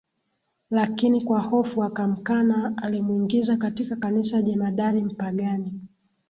[0.71, 5.73] lakini kwa hofu akamkana Alimwingiza katika Kanisa jemadari Mpagani